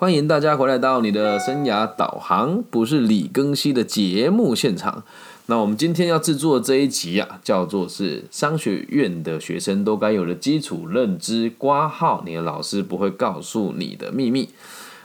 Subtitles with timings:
[0.00, 5.04] 欢迎大家回来到你的生涯导航，不是李庚希的节目现场。
[5.44, 11.52] 那我们今天要制作这一集啊，叫做是商学院的学生都该有的基础认知。
[11.58, 14.48] 挂号，你的老师不会告诉你的秘密。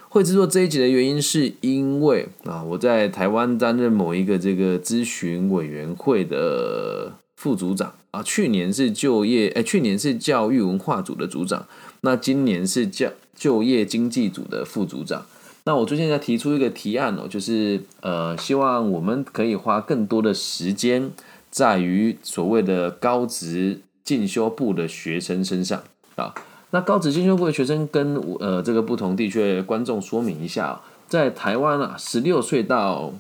[0.08, 11.67] 会制作这一集的原因，是因为啊，我在台湾担任某一个这个咨询委员会的副组长啊，去年是就业，哎，去年是教育文化组的组长，
[12.06, 13.12] 那今年是教。
[13.37, 15.26] 就业经济组的副组长，
[15.65, 21.12] 那我最近在提出一个提案哦，就是呃，希望我们可以花更多的时间
[21.52, 25.84] 在于所谓的高职进修部的学生身上
[26.16, 26.34] 啊。
[26.70, 33.12] 那高职进修部的学生跟呃这个不同地区的观众说明一下，在台湾啊，十六岁到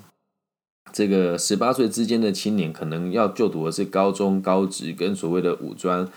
[0.93, 6.07] 这个十八岁之间的青年，可能要就读的是高中、高职跟所谓的五专。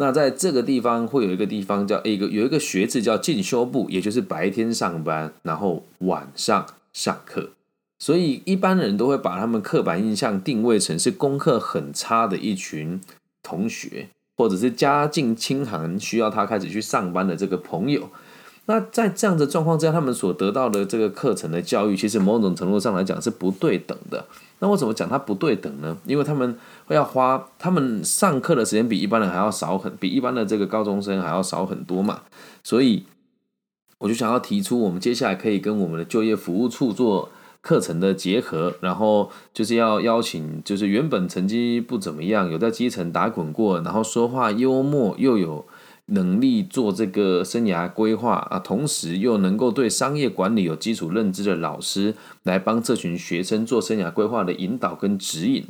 [0.00, 7.50] 那在这个地方会有一个地方叫一个有一个学制叫进修部，也就是白天上班，然后晚上上课。
[7.98, 13.00] 所以一般人都会把他们刻板印象定位成是功课很差的一群
[13.42, 18.08] 同学，或者是家境清寒需要他开始去上班的这个朋友。
[18.70, 24.26] 那在这样的状况之下，他们所得到的这个课程的教育，其实某种程度上来讲是不对等的。
[24.58, 25.96] 那我怎么讲它不对等呢？
[26.04, 32.20] 因为他们会要花，他们上课的时间比一般人还要少很，比一般的这个高中生还要少很多嘛。
[32.62, 33.06] 所以
[33.96, 37.30] 我就想要提出，我们接下来可以跟我们的就业服务处做
[37.62, 45.64] 课程的结合，然后就是要邀请，就是原本成绩不怎么样，有在基层打滚过，然后说话幽默又有。
[46.10, 55.64] 能力做这个生涯规划啊，同时又能够对商业管理有基础认知的老师，来帮这群学生做生涯规划的引导跟指引。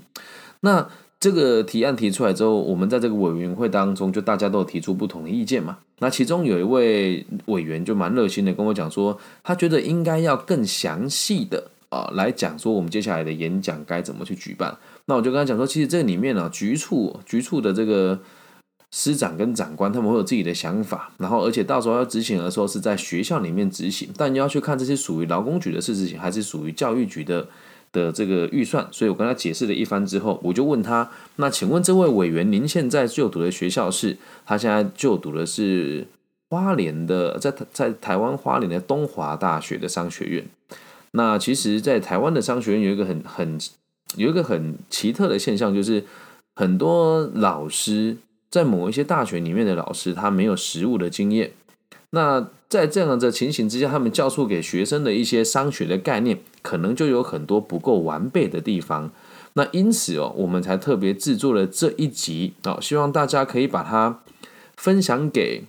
[0.60, 5.78] 那这个提案提出来之后，我们在这个委员会当中，就大家都有提出不同的意见嘛。
[5.98, 14.78] 那其中有一位委员就蛮热心的跟我讲说，他觉得应该要更详细的啊来讲说我们接下来的演讲该怎么去举办。
[15.06, 18.20] 那我就跟他讲说，其实这里面呢，局处局处的这个。
[18.90, 27.46] 师长跟长官他们会有自己的想法，然后而且到时候要执行的时候是在学校里面执行，但你要去看这些属于劳工局的事情，还是属于教育局的
[27.92, 28.88] 的这个预算。
[28.90, 34.16] 所以我跟他解释了一番之后，我就问他：那请问这位委员，您现在就读的学校是？
[34.46, 36.06] 他现在就读的是
[36.48, 40.46] 花莲的，在在台湾花莲的东华大学的商学院。
[41.10, 43.58] 那其实，在台湾的商学院有一个很很
[44.16, 46.04] 有一个很奇特的现象，就是
[46.54, 48.16] 很多老师。
[48.50, 51.52] 在某一些大学里面的老师，他没有实务的经验。
[52.10, 59.10] 那在这样的情形之下，他们教授给学生的一些商学的概念，可能就有很多不够完备的地方。
[59.54, 64.20] 那因此哦，我们才特别制作了这一集哦，希望大家可以把它
[64.76, 65.64] 分享给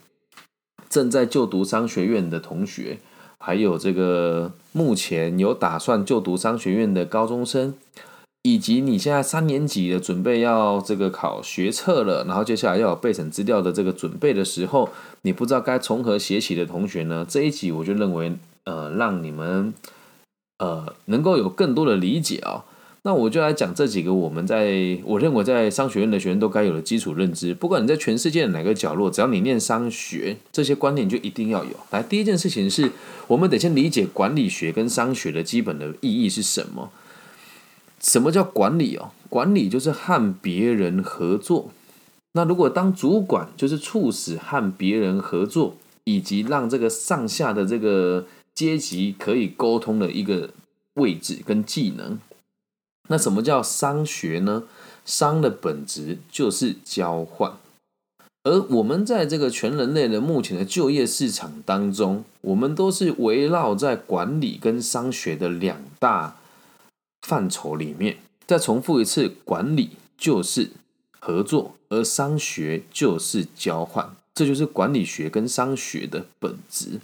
[0.90, 3.00] 正在就读商学院的同学，
[3.38, 7.74] 还有这个目前有打算就读商学院的高中生。
[8.42, 14.90] 以及你现在三年级的准备要这个考学测了，然后接下来要有备审资料的这个准备的时候，
[15.24, 17.26] 你不知道该从何写起的同学呢？
[17.28, 18.34] 这一集我就认为，
[18.64, 19.74] 呃，让你们
[20.60, 22.64] 呃能够有更多的理解啊。
[23.04, 27.54] 那我就来讲这几个我们在我认为在商学院的学生都该有的基础认知。
[27.54, 31.72] 不管你在全世界的哪个角落，只要你念商学，这些观念就一定要有。
[31.92, 32.92] 来，第一件事情是
[33.28, 36.92] 我们得先理解管理学跟商学的基本的意义是什么。
[38.02, 39.12] 什么叫管理哦？
[39.30, 41.70] 管理就是和别人合作。
[42.34, 50.52] 那如果当主管，就是促使和别人合作，以及让这个上下的这个阶级可以沟通的一个
[50.94, 52.20] 位置跟技能。
[53.10, 54.64] 那什么叫商学呢？
[55.06, 57.54] 商的本质就是交换。
[58.44, 66.38] 而我们在这个全人类的目前的就业市场当中，我们都是围绕在管理跟商学的两大。
[67.30, 68.18] 范畴里面，
[68.48, 70.72] 再重复一次，管理就是
[71.20, 77.00] 合作，而商学就是交换，这就是管理学跟商学的本质。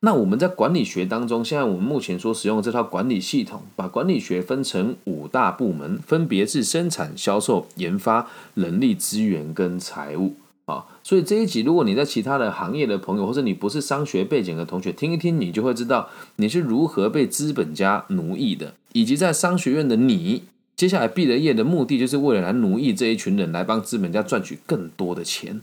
[0.00, 10.36] 那我们在管理学当中，现在我们目前所使用这套管理系统，把管理学分成五大部门，分别是生产、销售、研发、人力资源跟财务。
[10.68, 20.42] 啊，所以这一集，如果你在其他的行业的朋友，或者你不是商学背景的同学听一听，你就会知道你是如何被资本家奴役的，以及在商学院的你，
[20.76, 25.62] 接下来毕了业的目的，就是为了来奴役这一群人，来帮资本家赚取更多的钱。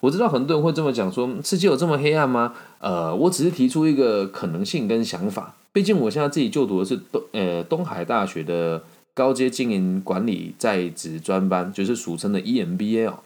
[0.00, 2.52] 我知道很多人会这么讲，说世界有这么黑暗吗？
[2.80, 5.54] 呃，我只是提出一个可能性跟想法。
[5.72, 13.20] 毕竟我现在自己就读的是东呃东海大学的高阶经营管理在职专班，就是俗称的 EMBA 哦。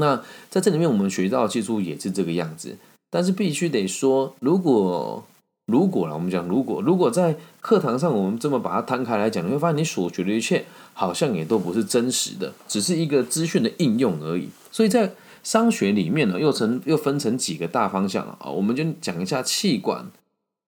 [0.00, 2.76] 那在这里面，我们学到的技术也是这个样子，
[3.08, 5.24] 但是必须得说，如果
[5.66, 10.64] 如果了，我们讲如果，如果在课堂上我们这么把它摊开来讲，你会发现你所学的一切
[10.94, 14.48] 好像也都不是真实的，只是一个资讯的应用而已。
[14.72, 15.12] 所以在
[15.44, 20.10] 商学里面呢，又成又分成几个大方向了啊，我们就讲一下气管，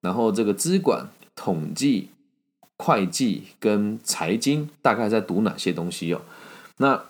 [0.00, 2.10] 然后这个资管、统计、
[2.78, 6.20] 会计跟财经大概在读哪些东西哦。
[6.76, 7.02] 那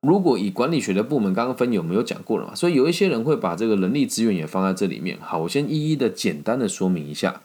[0.00, 2.54] 如果以管理学的部门，刚刚分有没有讲过了嘛？
[2.54, 5.18] 所以有一些人会把这个人力资源也放在这里面。
[5.20, 7.42] 好，我先一一的简单的说明一下。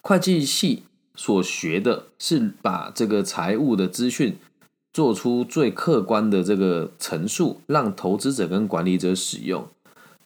[0.00, 0.84] 会计系
[1.16, 4.36] 所学的是把这个财务的资讯
[4.92, 9.66] 做出最客观的这个陈述，让投资者跟管理者使用。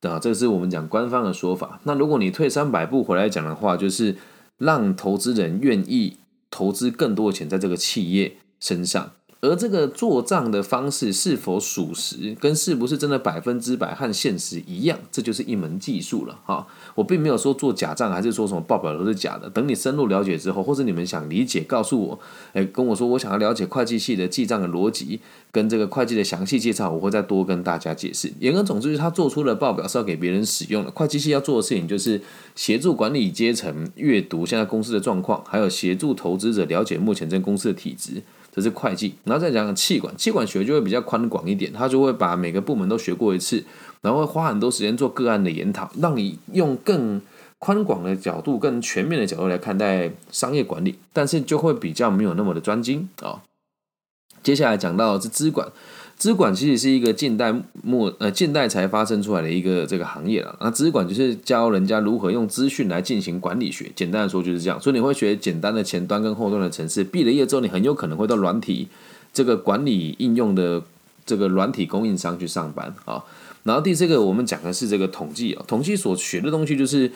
[0.03, 1.81] 啊，这是我们讲官方的说法。
[1.85, 4.17] 那如果你退三百步回来讲的话，就是
[4.59, 6.19] 让投资人愿意
[6.51, 9.13] 投资更多的钱在这个企业身上。
[9.43, 16.65] 而这个做账的方式是否属实，跟是不是真的百分之百和现实一样，这就是一门技术了哈。
[16.95, 19.51] 我并没有说做假账，还是说什么报表都是假的。
[19.51, 22.21] 等你深入了解之后，或者你们想理解，告诉我，
[22.53, 25.19] 哎，跟我说我想要了解会计系的记账的逻辑，
[25.51, 28.33] 跟这个会计的详细介绍，我会再多跟大家解释。
[28.39, 30.91] 言而总之，他做出的报表是要给别人使用的。
[30.93, 32.23] 会计系要做的事情就是
[32.55, 38.23] 协助管理阶层阅读现在公司的状况，还有协助投资者了解目前这公司的体质。
[38.55, 43.65] 这是会计，然后再讲气管，气管学就会比较宽广一点，他就会把每个部门都学过一次，
[44.03, 47.21] 然后会花很多时间做个案的研讨，让你用更
[47.59, 53.43] 宽广的角度、更全面的角度来看待商业管理，但是就会比较没有那么的专精啊。
[54.43, 55.69] 接下来讲到是资管。
[56.23, 57.53] 资管其实是一个近代
[57.83, 60.57] 末呃近代才发生出来的一个这个行业了。
[60.61, 64.81] 那资管就是教人家如何用资讯来进行管理学，简单的说就是这样。
[64.81, 68.87] 所以你会学简单的前端跟后端的程式，毕了业之后，你很有可能会到软体
[69.33, 70.81] 这个管理应用的
[71.27, 73.25] 这个软体供应商去上班啊。
[73.65, 77.11] 然后第四个我们讲的是这个统计啊，统计所学的东西就是。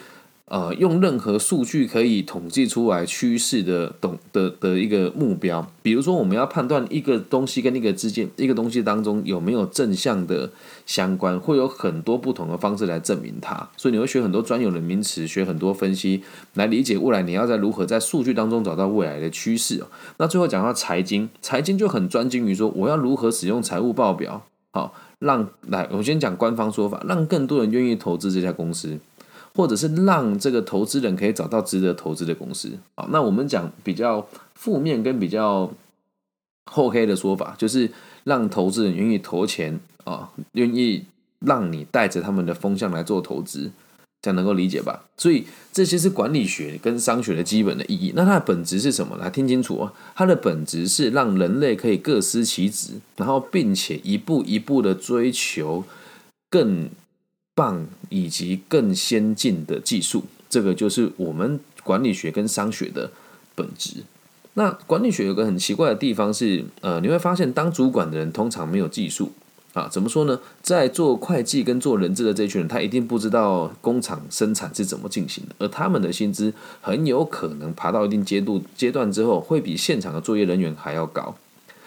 [0.48, 10.48] 呃，用任何数据可以统计出来趋势的懂的的一个目标，比如说我们要判断一个东西跟一个之间一个东西当中有没有正向的
[10.86, 13.68] 相关，会有很多不同的方式来证明它。
[13.76, 16.22] 所以你会学很多专有的名词，学很多分析
[16.54, 19.88] 来理解未来你要在如何在数据当中找到未来的趋势哦。
[20.18, 28.96] 那最后讲到财经，财经就很专精于说我要如何使用财务报表，好让来我先讲官方说法，让更多人愿意投资这家公司。
[29.56, 35.72] 或者是让这个投资人可以找到值得投资的公司啊，那我们讲比较负面跟比较
[36.70, 37.90] 厚黑的说法，就是
[38.24, 41.04] 让投资人愿意投钱啊，愿意
[41.40, 43.70] 让你带着他们的风向来做投资，
[44.20, 45.04] 这样能够理解吧？
[45.16, 48.12] 所以这些是管理学跟商学的基本的意义。
[48.14, 49.16] 那它的本质是什么？
[49.16, 55.84] 来听清楚啊，它的本质是让人类可以各司其职，然后并且一步一步的追求
[56.50, 56.90] 更。
[57.56, 63.10] 棒以及更先进的技术，这个就是我们管理学跟商学的
[63.54, 64.04] 本质。
[64.54, 69.32] 那管理学有个很奇怪的地方是，呃，你会发现当主管的人通常没有技术
[69.72, 69.88] 啊。
[69.90, 70.38] 怎么说呢？
[70.62, 81.34] 在做会计跟做人质的这群人，他一定不知道工厂生产是怎么进行的，而他们的薪资很有可能爬到一定阶度阶段之后，会比现场的作业人员还要高。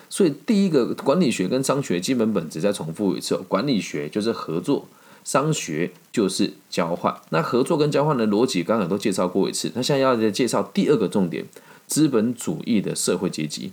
[0.10, 4.88] 所以，第一个管理学跟商学基本本质再重复一次：管理学就是合作。
[5.24, 11.46] 商学就是交换，那合作跟交换的逻辑刚刚都介绍过一次，那现在要再介绍第二个重点，
[11.88, 13.72] 资本主义的社会阶级。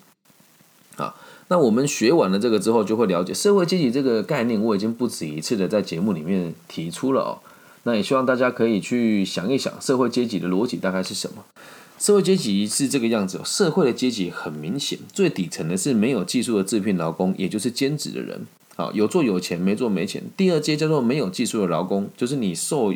[0.96, 1.14] 啊，
[1.48, 7.38] 那我们学完了这个之后，就会了解社会阶级这个概念，我已经不止一次的在节目里面提出了哦。
[7.82, 11.44] 那也希望大家可以去想一想，社会阶级的逻辑大概是什么？
[11.98, 18.46] 社会阶级是这个样子，社会的阶级很明显，最底层的是没有技术的制聘劳工，也就是兼职的人。
[18.76, 20.22] 好，有做有钱，没做没钱。
[20.36, 22.92] 第二阶叫做没有技术的劳工，就是你受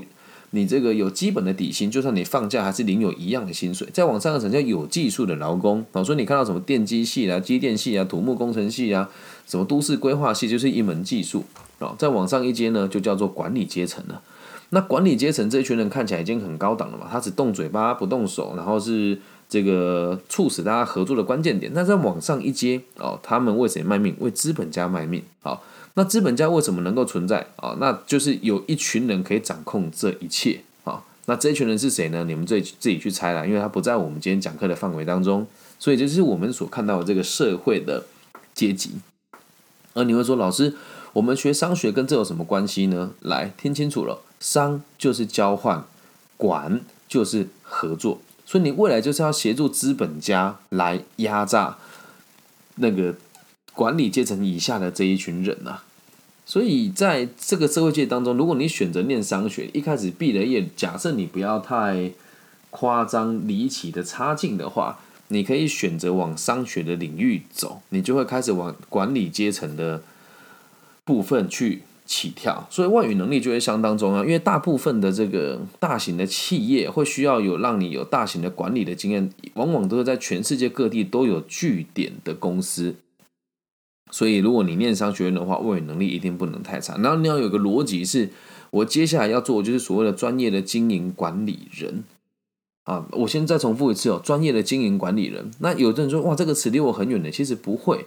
[0.51, 3.89] 你这个有基本的底薪，就算你放假还是领有一样的薪水。
[3.93, 9.09] 再往上一层叫有技术的劳工，好，所以你看到什么电机系啊、机电系啊、土木工程系啊、
[9.47, 11.45] 什么都市规划系，就是一门技术
[11.79, 11.95] 啊。
[11.97, 14.21] 再往上一阶呢，就叫做管理阶层了。
[14.71, 19.19] 那管理阶层这一群人看起来已经很高档了嘛，他只动嘴巴不动手，然后是
[19.51, 21.71] 这个促使大家合作的关键点。
[21.75, 24.17] 那再往上一阶哦，他们为谁卖命？
[24.21, 25.23] 为资本家卖命。
[25.43, 25.63] 好。
[25.95, 27.77] 那资本家为什么能够存在啊？
[27.81, 31.03] 那就是有一群人可以掌控这一切啊。
[31.27, 32.23] 那这一群人是谁呢？
[32.23, 35.45] 你们自己自己去猜啦，因为他不在我们今天讲课的范围当中，
[35.81, 38.05] 所以这是我们所看到的这个社会的
[38.55, 38.93] 阶级。
[39.93, 40.77] 而你会说，老师，
[41.13, 43.11] 我们学商学跟这有什么关系呢？
[43.21, 45.85] 来听清楚了，商就是交换，
[46.37, 51.77] 管就是合作，所以你未来就是要协助资本家来压榨
[52.77, 53.15] 那个。
[53.73, 55.79] 管理阶层以下的这一群人呐，
[56.45, 62.11] 所以在这个社会界当中，如果你选择念商学，一开始毕了业，假设你不要太
[62.69, 70.03] 夸张离奇的差劲的话，你可以选择往商学的领域走，你就会开始往管理阶层的
[71.05, 72.67] 部分去起跳。
[72.69, 82.97] 所以外语能力就会相当重要，因为大部分的这个大型的企业会需要有让你有大型的管理的经验，往往都是在全世界各地都有据点的公司。
[84.11, 86.97] 所以如果你念商学院的话，外语能力一定不能太差。
[86.97, 88.31] 然后你要有个逻辑是。
[88.73, 92.05] 我接下来要做就是所谓的专业的经营管理人
[92.85, 93.05] 啊！
[93.11, 95.51] 我先再重复一次哦，专业的经营管理人。
[95.59, 98.07] 那有的人说哇，这个词离我很远的，其实不会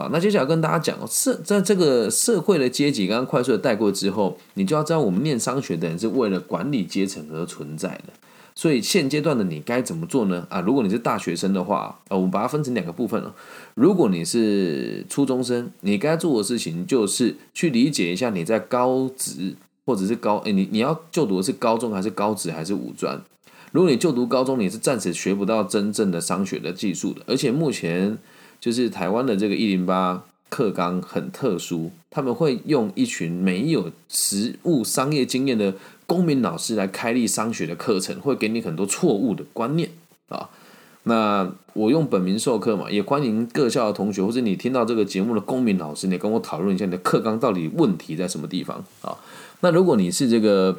[0.00, 0.08] 啊。
[0.12, 8.12] 那接下来跟大家讲，社在这个社会的阶级刚刚快速的带过之后，你就要知道我们念商学的人是为了管理阶层而存在的。
[8.54, 10.46] 所以现阶段的你该怎么做呢？
[10.50, 13.34] 啊，如果你是大学生的话，呃，我们把它分成两个部分了。
[13.74, 19.54] 如果你是初中生，你该做的事情就是去理解一下你在高职。
[19.86, 23.20] 或者是高诶，你你要就读的是高中还是高职还是五专？
[23.72, 27.22] 如果你就读高中，你是暂时学不到真正的商学的技术的。
[27.26, 28.16] 而且目前
[28.60, 35.74] 就是台湾的这个一零八课纲很特殊，他们会用一群没有实务商业经验的
[36.06, 39.90] 公民老师来开立商学的课程，会给你很多错误的观念
[40.28, 40.50] 啊。
[41.04, 49.16] 那我用本名授课嘛，也欢迎各校的同学或者你听到这个节目的公民老师，你跟我讨论一下你的课纲到底问题在什么地方啊？
[49.60, 50.76] 那如果你是这个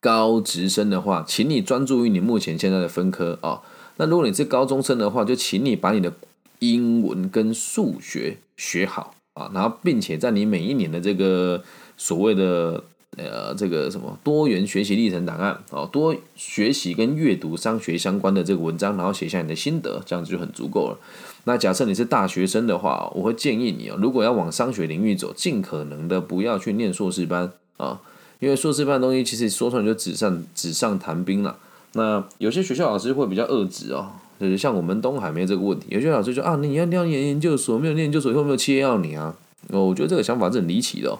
[0.00, 3.60] 高职生的话，请你专注于你目前现在的分科啊。
[3.98, 6.12] 那如果你是高中生的话，就请你把你的
[6.60, 11.62] 英文跟数学学好啊，然后并且在你每一年的这个
[11.96, 12.82] 所谓的
[13.16, 20.98] 呃这个什么多元学习历程档案哦，多学习跟阅读商学相关的这个文章，然后写下你的心得，这样子就很足够了。
[21.44, 27.52] 那假设你是大学生的话，我会建议你哦，如果要往商学领域走，尽可能的不要去念硕士班。
[27.78, 27.98] 啊，
[28.40, 31.56] 因为硕士班的东西其实说出来就纸上纸上谈兵了。
[31.94, 35.86] 那有些学校老师会比较恶质哦，就是像我们东海没这个问题。
[35.90, 39.36] 有些老师就啊，你要念研究所，没有念研究所以后没有企业要你啊。
[39.68, 41.18] 哦，我觉得这个想法是很离奇的。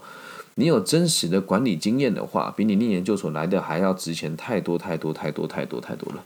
[0.55, 6.25] 你有真实的管理经验的话，比你念研究所来的还要值钱太多太多太多太多太多了。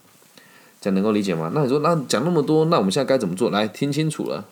[0.80, 1.50] 这样能够理解吗？
[1.52, 3.50] 那你说那讲那么多，那我们现在该怎么做？
[3.50, 4.44] 来听清楚了。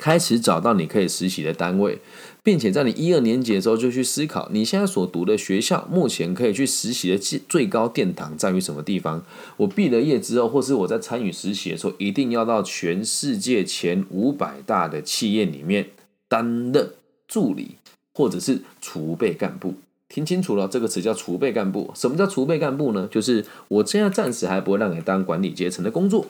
[0.00, 1.98] 开始找到你可以实习的单位，
[2.42, 9.22] 并且在你一二年级的时候就去思考，你现在所读的学校目前可以去实习的最高殿堂在于什么地方？
[9.58, 15.90] 我毕了业之后，或是我在参与实习的时候，一定要到全世界前五百大的企业里面
[16.28, 16.92] 担任
[17.28, 17.72] 助理
[18.14, 19.74] 或者是储备干部。
[20.08, 21.92] 听清楚了，这个词叫储备干部。
[21.94, 23.06] 什么叫储备干部呢？
[23.10, 26.24] 就是我现在暂时还不会让你当管理阶层的工作，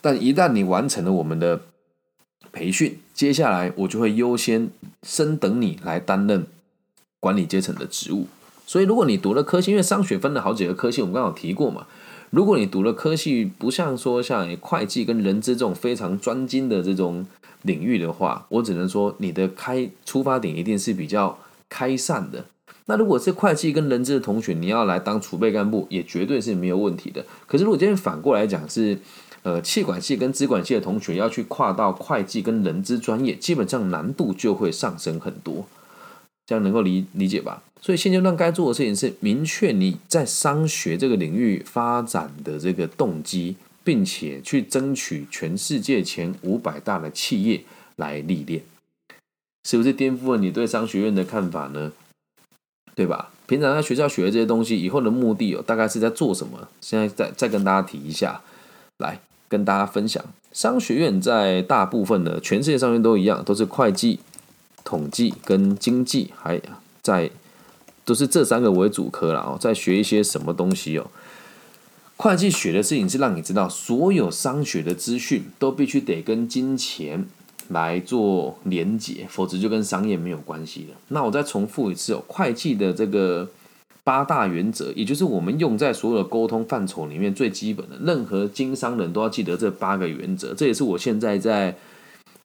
[0.00, 1.62] 但一旦你完成了我们的。
[2.50, 4.70] 培训，接下来我就会优先
[5.02, 6.46] 升等你来担任
[7.20, 8.26] 管理阶层的职务。
[8.66, 11.86] 所以，如果你读了科系，因为商学分了好几个科系，我们刚好提过嘛。
[12.30, 17.26] 如果你读了科系，不像说像会计跟人资这种非常专精的这种
[17.62, 22.46] 领域的话，我只能说你的开出发点一定是比较开散的。
[22.86, 27.24] 那如果是会计跟人资的同学，你要来当储备干部，也绝对是没有问题的。
[27.46, 28.98] 可是如果今天反过来讲是。
[29.42, 35.66] 呃，气管系跟资管系的同学要去跨到会计跟人资专业，基本上难度就会上升很多，
[36.46, 37.62] 这样能够理理解吧？
[37.80, 47.64] 所以现阶段该做的事情是明确你在商学这个领域发展的这个动机，并且去争取全世界前五百大的企业
[47.96, 48.62] 来历练，
[49.64, 51.90] 是不是颠覆了你对商学院的看法呢？
[52.94, 53.32] 对吧？
[53.48, 56.68] 平常在学校学的这些东西，以后的目的哦，大概是在做什么？
[56.80, 58.40] 现在再再跟大家提一下，
[58.98, 59.18] 来。
[59.52, 64.18] 跟大家分享，商学院在大部分的全世界商学院都一样，都是会计、
[64.82, 66.58] 统计跟经济，还
[67.02, 67.30] 在
[68.06, 69.58] 都是这三个为主科了哦。
[69.60, 71.10] 在学一些什么东西哦？
[72.16, 77.26] 会计学的事情是让你知道，所有商学的资讯都必须得跟金钱
[77.68, 80.96] 来做连结，否则就跟商业没有关系了。
[81.08, 83.50] 那我再重复一次哦，会计的这个。
[84.04, 90.52] 八大原则，也就是我们用在所有的沟通范畴里面最基本的，任何经商人都要记得这八个原则。
[90.54, 91.76] 这也是我现在在，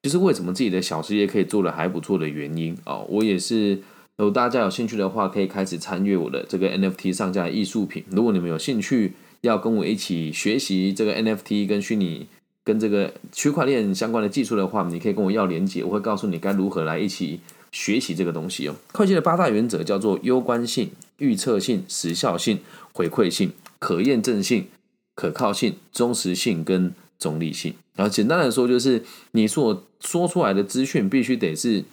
[0.03, 3.05] 就是为什么自己的小事业可以做的还不错的原因哦。
[3.09, 3.75] 我也是，
[4.17, 8.03] 如果大家有兴趣的话，可以开始参与我的这个 NFT 上架艺术品。
[8.11, 12.27] 如果你们有兴趣要跟我一起学习这个 NFT 跟虚拟
[12.63, 17.39] 跟这个区块链相关的技术的话，你可以跟我要连接，我会告诉你该如何来一起。
[17.69, 22.59] 学习这个东西哦，会计的八大原则叫做攸关性、预测性、时效性、
[22.93, 24.67] 回馈性、可验证性、
[25.15, 27.73] 可靠性、忠实性跟中立性。
[27.95, 31.83] 然后简单来说，就是你所说出来的资讯必须得是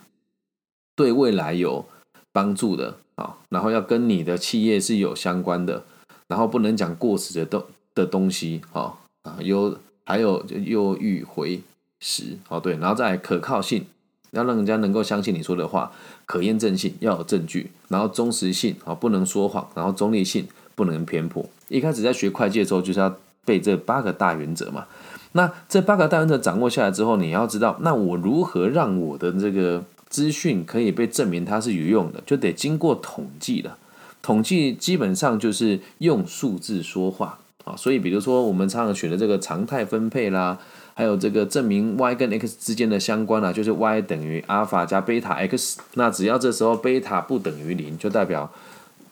[0.95, 1.87] 对未来有
[2.33, 5.85] 帮助的啊，然后要跟你的企业是有相关的，
[6.29, 7.65] 然后不能讲过时的东
[7.95, 11.63] 的东西，啊啊有还有又欲回
[12.01, 13.87] 时，哦对，然后再可靠性，
[14.35, 15.91] 要让人家能够相信你说的话，
[16.27, 21.45] 可验证性要有证据，然后忠实性啊不能说谎，然后中立性不能偏颇。
[21.69, 24.85] 一开始在学会计的时候，就是要背这八个大原则嘛。
[25.33, 33.77] 那这八个大原则掌握下来之后，你要知道，那我如何让我的这个资讯可以被证明它是有用的，就得经过统计的。
[34.23, 40.59] 统计基本上就是用数字说话啊，所以比如说我们常常学的这个常态分配啦，
[40.95, 48.51] 还有这个证明 y 跟 x 之间的相关啊，就是 y 等于阿尔法加贝塔 x，那只要这时候贝塔不等于零，就代表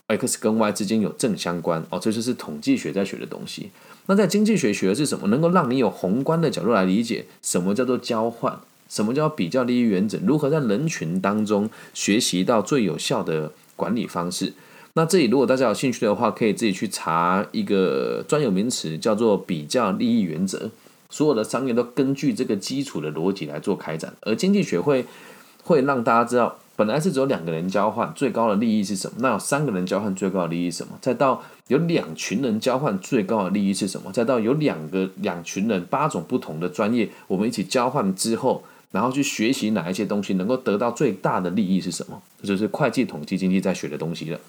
[0.07, 3.71] x 跟 y 之间有正相关哦，这就是统计学在学的东西。
[4.07, 5.29] 那在经济学学的是什么？
[5.29, 8.59] 能够让你有宏观的角度来理解什么叫做交换，
[8.89, 14.53] 什么叫比较利益原则，如何在人群当中学习到最有效的管理方式。
[14.95, 20.71] 那这里如果大家有兴趣的话，可以自己去查一个专有名词，叫做比较利益原则。
[21.13, 25.05] 所有的商业都根据这个基础的逻辑来做开展，而经济学会
[25.63, 29.19] 会让大家知道，本来是只有两个人交换，最高的利益是什么？
[29.19, 30.99] 那有三个人交换，最高的利益是什么？
[31.03, 34.11] 再到有两群人交换，最高的利益是什么？
[34.11, 42.21] 再到有两个两群人八种不同的专业，我们一起交换之后，然后去学习哪一些东西能够得到最大的利益是什么？
[42.41, 44.41] 这就是会计统计经济在学的东西了。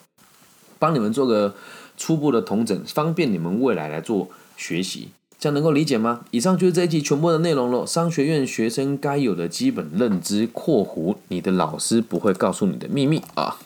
[0.79, 1.53] 帮你们做个
[1.97, 5.09] 初步的统整，方便你们未来来做学习，
[5.43, 6.21] 这样能够理解吗？
[6.31, 7.85] 以上就是这一集全部的内容了。
[7.85, 13.57] 商学院学生该有的基本认知（括弧你的老师不会告诉你的秘密）啊，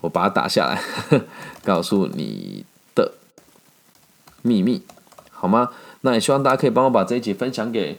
[0.00, 0.82] 我把它打下来，
[1.62, 2.64] 告诉你
[2.96, 3.12] 的
[4.42, 4.82] 秘密，
[5.30, 5.70] 好吗？
[6.00, 7.98] 那也希望大家可以帮我把这一集分享给。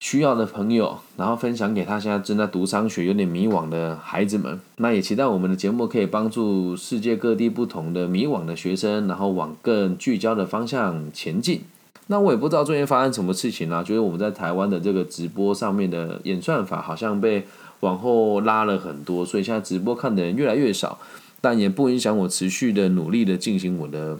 [0.00, 4.58] 需要的朋友，然后分享给他现在正在读商学、有点迷惘的孩子们。
[4.76, 11.60] 那也期待我们的节目可以帮助世界各地不同的迷惘的学生，然后往更聚焦的方向前进。
[12.08, 17.46] 那我也不知道最近发生什么事情啦，就是我们在台湾的这个直播上面的演算法好像被
[17.80, 20.98] 往后拉了很多，所以现在直播看的人越来越少。
[21.40, 24.18] 但也不影响我持续的努力的进行我的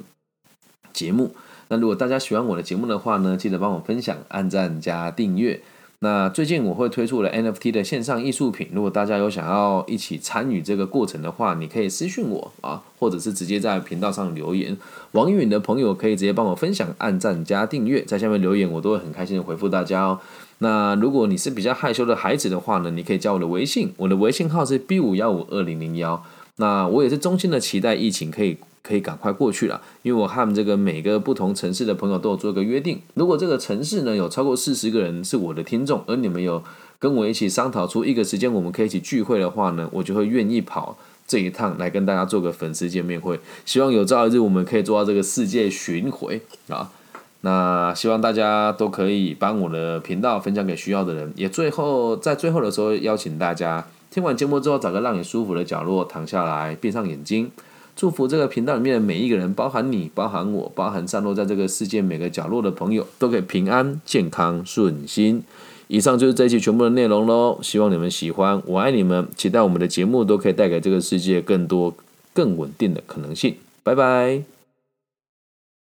[0.93, 1.35] 节目。
[1.69, 5.61] 那如果大家喜欢我的节目的话呢，记得帮我分享、按赞加订阅。
[6.01, 14.77] 那最近我会推出了 NFT 的线上艺术品，如果大家有想要一起参与这个过程的话，你可以私讯我啊，或者是直接在频道上留言。
[15.13, 20.21] 网允的朋友可以直接帮我分享、按赞加订阅，在下面留言，我都会很开心的回复大家哦。
[20.59, 26.23] 那如果你是比较害羞的孩子的话呢，你可以加我的微信，我的微信号是 B 五幺五二零零幺。
[26.57, 28.59] 那我也是衷心的期待疫情可以。
[28.87, 36.63] 可以赶快过去了，因为我和这个每个不同城市的朋友都有做一个约定，如果这个城市呢有超过四十个人是我的听众，而你们有
[37.01, 43.41] 跟我一起商讨出一个时间我们可以一起聚会的话呢，我就会愿意跑这一趟来跟大家做个粉丝见面会。
[43.65, 46.93] 希望有朝一日我们可以做到这个世界巡回啊！
[47.41, 53.85] 那希望大家都可以帮我的频道分享给需要的人，也最后在最后的时候邀请大家
[54.17, 57.51] 听完节目之后找个让你舒服的角落躺下来，闭上眼睛。
[57.95, 65.43] 祝福这个频道里面的每一个人，包含你，包含我，包含散落在这个世界每个角落的朋友，都可以平安、健康、顺心。
[65.89, 71.95] 以上就是这一期全部的内容喽，希望你们喜欢，我爱你们，期待我们的节目都可以带给这个世界更多、
[72.33, 73.55] 更稳定的可能性。
[73.83, 74.56] 拜拜。